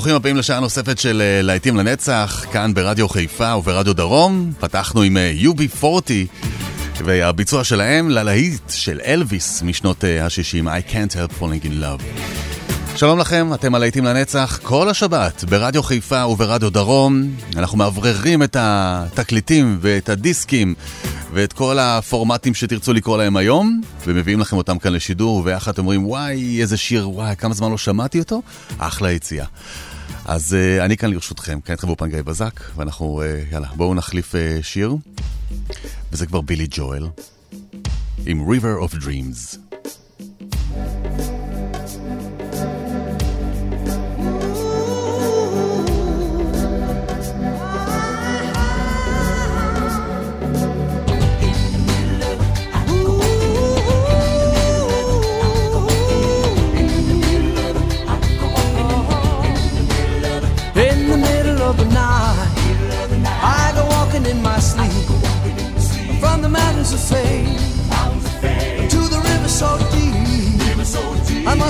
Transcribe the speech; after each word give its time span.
ברוכים 0.00 0.16
הבאים 0.16 0.36
לשעה 0.36 0.60
נוספת 0.60 0.98
של 0.98 1.22
אה, 1.24 1.42
להיטים 1.42 1.76
לנצח, 1.76 2.44
כאן 2.52 2.74
ברדיו 2.74 3.08
חיפה 3.08 3.56
וברדיו 3.56 3.94
דרום. 3.94 4.52
פתחנו 4.60 5.02
עם 5.02 5.16
אה, 5.16 5.32
UB40 5.42 5.84
והביצוע 7.04 7.64
שלהם 7.64 8.10
ללהיט 8.10 8.70
של 8.70 9.00
אלוויס 9.04 9.62
משנות 9.62 10.04
ה-60, 10.04 10.66
I 10.66 10.92
can't 10.92 11.12
help 11.12 11.42
falling 11.42 11.64
in 11.64 11.82
love. 11.82 12.02
שלום 12.96 13.18
לכם, 13.18 13.54
אתם 13.54 13.74
הלהיטים 13.74 14.04
לנצח 14.04 14.60
כל 14.62 14.88
השבת 14.88 15.44
ברדיו 15.44 15.82
חיפה 15.82 16.26
וברדיו 16.26 16.70
דרום. 16.70 17.30
אנחנו 17.56 17.78
מאווררים 17.78 18.42
את 18.42 18.56
התקליטים 18.60 19.78
ואת 19.80 20.08
הדיסקים 20.08 20.74
ואת 21.32 21.52
כל 21.52 21.78
הפורמטים 21.78 22.54
שתרצו 22.54 22.92
לקרוא 22.92 23.18
להם 23.18 23.36
היום, 23.36 23.80
ומביאים 24.06 24.40
לכם 24.40 24.56
אותם 24.56 24.78
כאן 24.78 24.92
לשידור, 24.92 25.42
ויחד 25.44 25.78
אומרים, 25.78 26.06
וואי, 26.06 26.60
איזה 26.60 26.76
שיר, 26.76 27.10
וואי, 27.10 27.36
כמה 27.36 27.54
זמן 27.54 27.70
לא 27.70 27.78
שמעתי 27.78 28.18
אותו? 28.18 28.42
אחלה 28.78 29.12
יציאה. 29.12 29.46
אז 30.30 30.56
uh, 30.56 30.84
אני 30.84 30.96
כאן 30.96 31.10
לרשותכם, 31.10 31.60
כאן 31.60 31.72
איתכם 31.72 31.86
באופן 31.86 32.10
גיא 32.10 32.22
בזק, 32.22 32.60
ואנחנו, 32.76 33.22
uh, 33.22 33.52
יאללה, 33.52 33.68
בואו 33.76 33.94
נחליף 33.94 34.34
uh, 34.34 34.62
שיר, 34.62 34.96
וזה 36.12 36.26
כבר 36.26 36.40
בילי 36.40 36.66
ג'ואל, 36.70 37.06
עם 38.26 38.48
River 38.48 38.88
of 38.88 38.94
Dreams. 38.94 39.69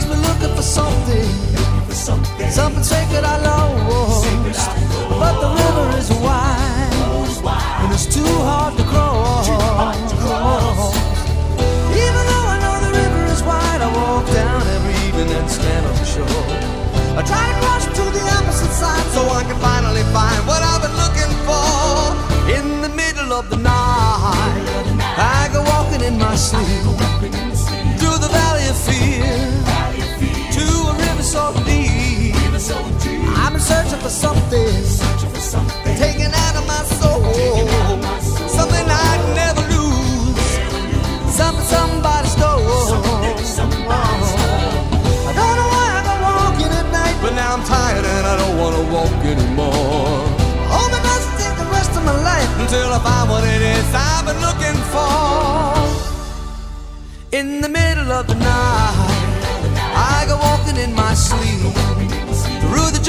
Cause 0.01 0.09
we're 0.09 0.29
looking 0.33 0.57
for 0.57 0.63
something, 0.63 1.29
something, 1.93 2.51
something 2.51 2.83
sacred 2.83 3.23
I 3.23 3.37
lost. 3.45 4.25
Sacred 4.25 4.57
I 4.57 4.81
lost. 4.97 5.21
But 5.21 5.35
the 5.45 5.51
river 5.61 5.99
is 6.01 6.09
wide, 6.25 7.45
wide. 7.45 7.85
and 7.85 7.93
it's 7.93 8.09
too 8.09 8.33
hard 8.49 8.79
to 8.79 8.85
cross. 8.85 9.47
Hard 9.47 10.01
to 10.09 10.17
cross. 10.25 10.97
Even 11.93 12.23
though 12.33 12.47
I 12.49 12.57
know 12.65 12.77
the 12.81 12.93
river 12.97 13.25
is 13.29 13.43
wide, 13.45 13.81
I 13.85 13.93
walk 13.93 14.25
down 14.33 14.63
every 14.73 14.97
evening 15.05 15.37
and 15.37 15.51
stand 15.51 15.85
on 15.85 15.93
the 15.93 16.09
shore. 16.09 16.49
I 17.19 17.23
try 17.29 17.45
to 17.53 17.57
cross 17.61 17.85
to 17.85 18.05
the 18.17 18.25
opposite 18.41 18.73
side 18.73 19.05
so 19.13 19.21
I 19.29 19.45
can 19.45 19.59
finally 19.61 20.05
find 20.17 20.41
what 20.49 20.65
I've 20.65 20.81
been 20.81 20.97
looking 20.97 21.33
for. 21.45 21.77
In 22.57 22.81
the 22.81 22.89
middle 22.97 23.35
of 23.35 23.51
the 23.51 23.61
night, 23.61 24.65
I 25.21 25.51
go 25.53 25.61
walking 25.61 26.01
in 26.01 26.17
my 26.17 26.37
sleep. 26.37 27.10
for 34.01 34.09
something, 34.09 34.69
searching 34.85 35.31
taken 35.97 36.33
out 36.33 36.57
of 36.57 36.67
my 36.67 36.83
soul, 37.01 37.21
something 38.49 38.87
I'd 38.89 39.23
never 39.37 39.63
lose, 39.75 40.51
something 41.37 41.67
somebody 41.67 42.29
stole. 42.29 42.95
I 45.29 45.33
don't 45.39 45.57
know 45.61 45.69
why 45.77 45.89
I 45.99 46.03
go 46.09 46.15
walking 46.29 46.73
at 46.81 46.89
night, 46.91 47.17
but 47.21 47.33
now 47.35 47.55
I'm 47.55 47.65
tired 47.65 48.05
and 48.05 48.27
I 48.27 48.35
don't 48.41 48.57
wanna 48.63 48.85
walk 48.95 49.21
anymore. 49.33 50.25
All 50.73 50.89
my 50.97 51.03
best 51.09 51.29
is 51.47 51.55
the 51.61 51.69
rest 51.77 51.93
of 51.99 52.03
my 52.05 52.17
life 52.33 52.53
until 52.61 52.89
I 52.97 52.99
find 53.01 53.29
what 53.29 53.45
it 53.45 53.63
is 53.75 53.85
I've 53.95 54.25
been 54.25 54.41
looking 54.49 54.79
for. 54.95 55.11
In 57.39 57.61
the 57.61 57.69
middle 57.69 58.11
of 58.13 58.27
the 58.27 58.37
night, 58.37 59.41
I 59.95 60.25
go 60.27 60.37
walking 60.39 60.79
in 60.85 60.95
my 60.95 61.13
sleep 61.15 61.90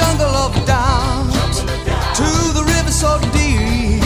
jungle 0.02 0.36
of 0.46 0.54
doubt, 0.66 1.54
to 2.20 2.28
the 2.58 2.64
river 2.74 2.92
so 2.92 3.20
deep. 3.38 4.02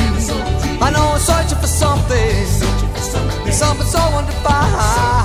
I 0.85 0.89
know 0.91 1.05
I'm 1.15 1.19
searching 1.19 1.59
for 1.63 1.71
something, 1.83 2.45
something 3.51 3.87
so 3.87 4.01
undefined. 4.19 5.24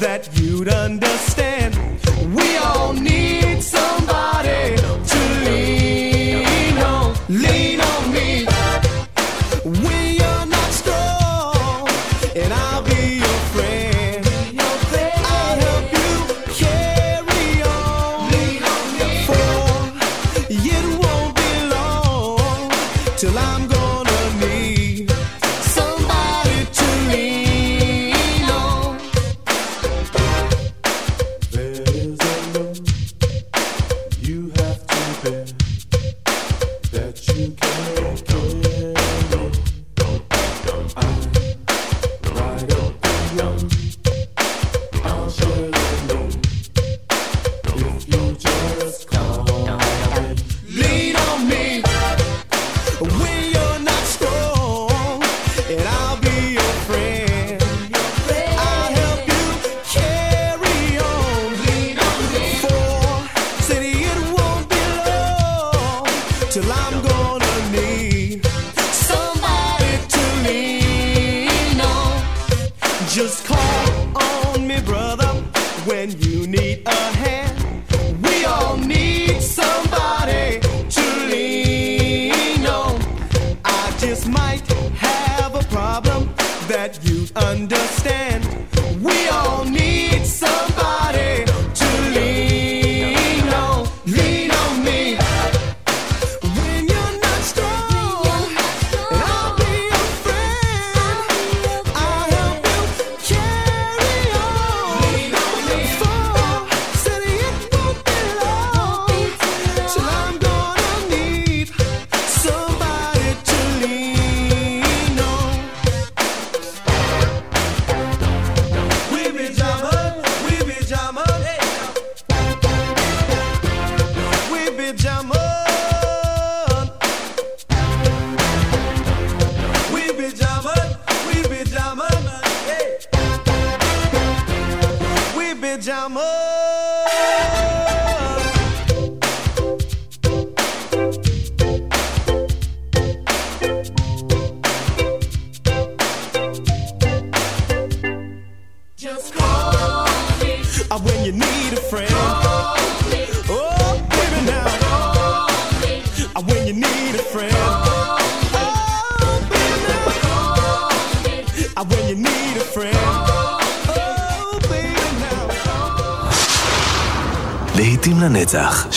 that 0.00 0.28
you'd 0.38 0.68
understand. 0.68 1.05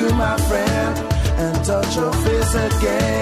you, 0.00 0.14
my 0.14 0.36
friend, 0.48 0.98
and 1.38 1.64
touch 1.64 1.96
your 1.96 2.12
face 2.12 2.54
again. 2.54 3.19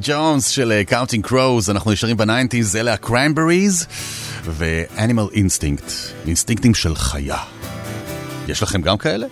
ג'ונס 0.00 0.48
של 0.48 0.72
אה, 0.72 0.84
קאונטינג 0.84 1.26
קרוז, 1.26 1.70
אנחנו 1.70 1.90
נשארים 1.90 2.16
ב 2.16 2.22
nineties, 2.22 2.76
אלה 2.76 2.92
הקרנבריז 2.92 3.86
ו 4.44 4.56
Animal 4.56 5.26
Instinct, 5.32 5.92
אינסטינקטים 6.26 6.74
של 6.74 6.94
חיה. 6.94 7.38
יש 8.48 8.62
לכם 8.62 8.82
גם 8.82 8.98
כאלה? 8.98 9.26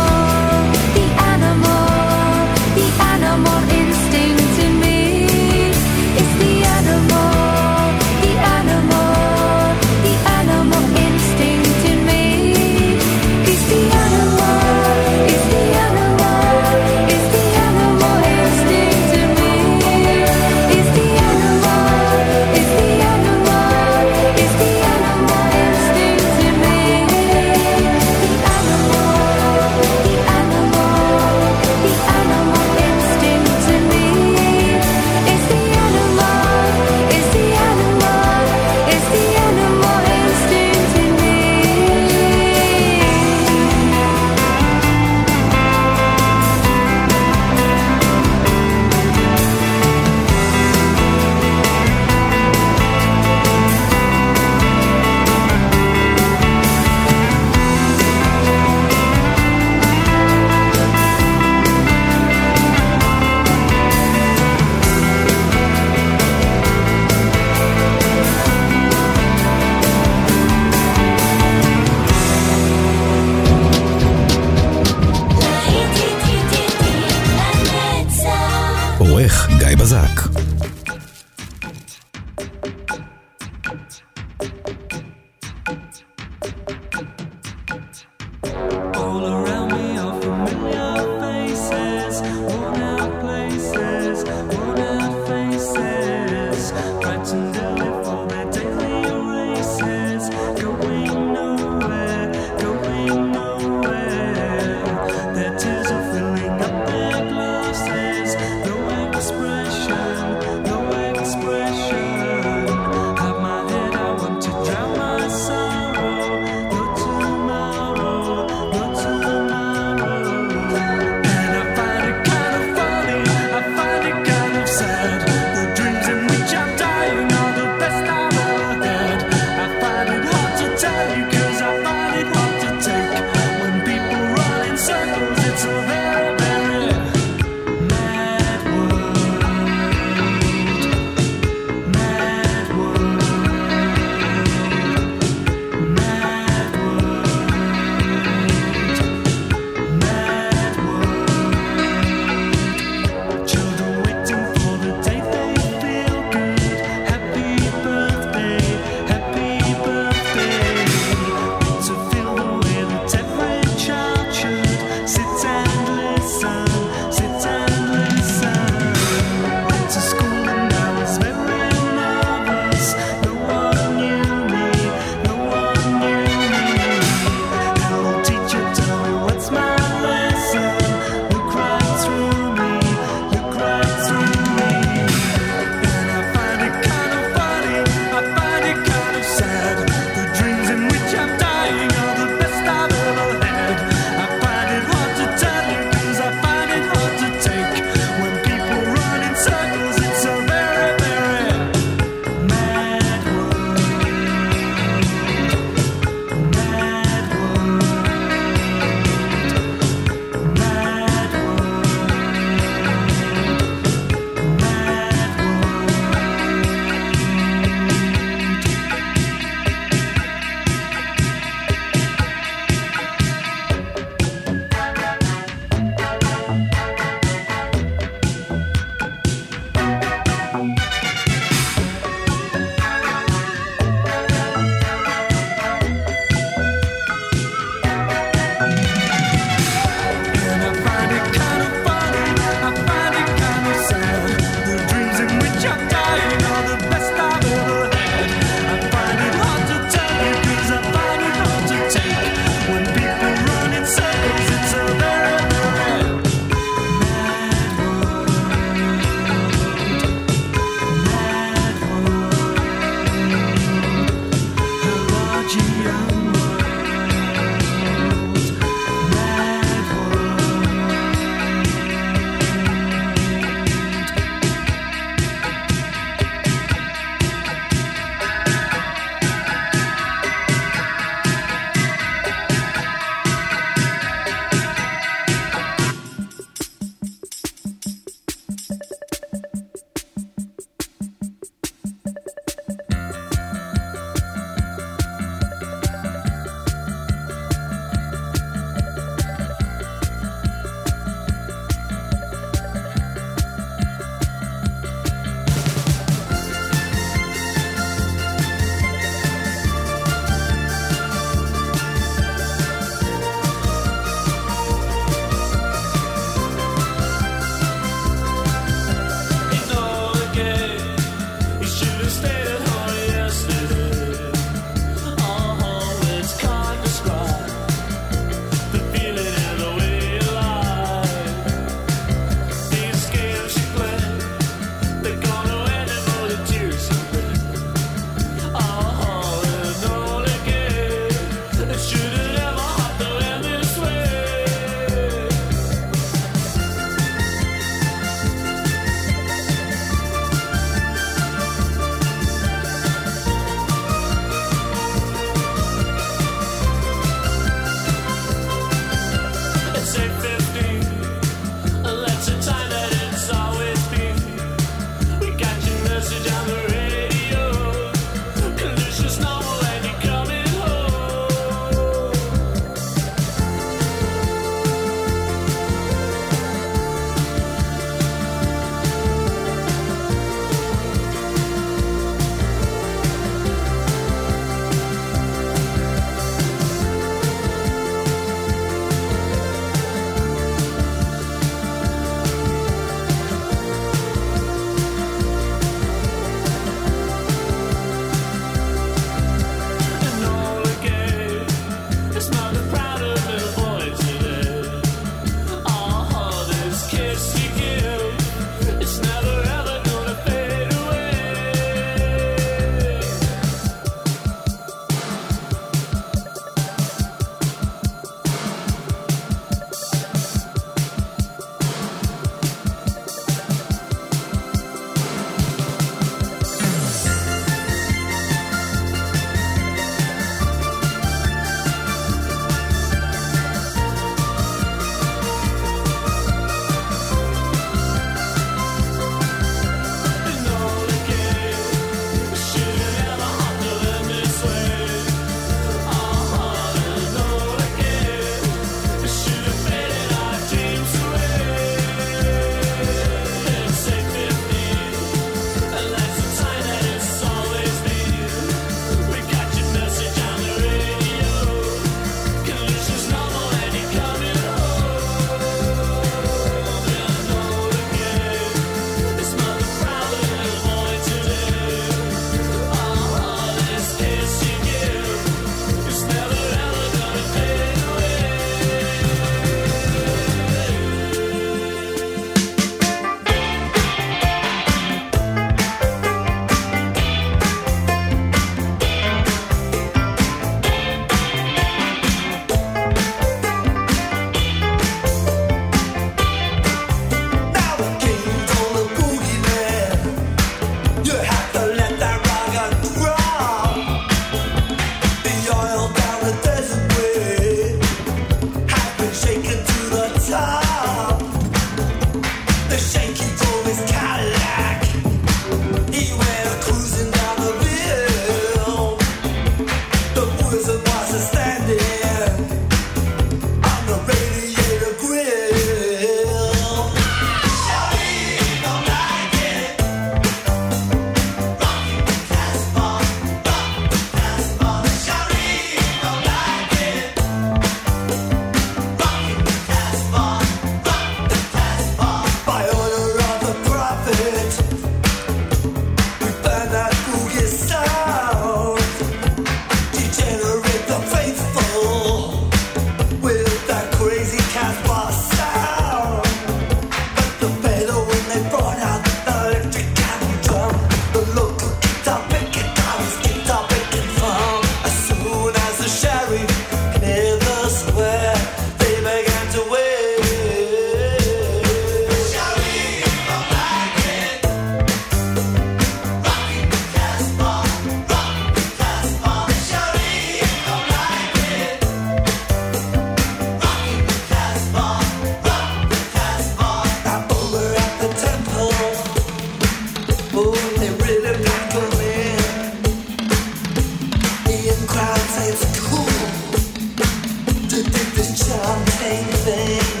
Something, 598.33 599.25
something. 599.43 600.00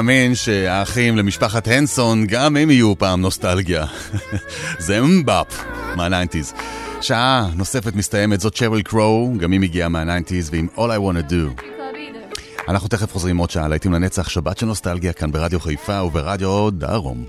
להאמין 0.00 0.34
שהאחים 0.34 1.16
למשפחת 1.16 1.68
הנסון, 1.68 2.26
גם 2.26 2.56
הם 2.56 2.70
יהיו 2.70 2.98
פעם 2.98 3.20
נוסטלגיה. 3.20 3.86
זה 4.86 5.00
MMMBop, 5.00 5.64
מה 5.96 6.07
nineties. 6.07 6.54
שעה 7.00 7.48
נוספת 7.54 7.94
מסתיימת, 7.94 8.40
זאת 8.40 8.56
שריל 8.56 8.82
קרו, 8.82 9.32
גם 9.38 9.52
היא 9.52 9.60
מגיעה 9.60 9.88
מה 9.88 9.99
nineties, 9.99 10.50
ועם 10.52 10.68
All 10.76 10.78
I 10.78 10.80
Wanna 10.80 11.30
Do. 11.30 11.62
אנחנו 12.68 12.88
תכף 12.88 13.12
חוזרים 13.12 13.36
עוד 13.36 13.50
שעה, 13.50 13.68
להיטים 13.68 13.92
לנצח, 13.92 14.28
שבת 14.28 14.58
של 14.58 14.66
נוסטלגיה, 14.66 15.12
כאן 15.12 15.32
ברדיו 15.32 15.60
חיפה 15.60 16.02
וברדיו 16.02 16.70
דרום. 16.70 17.24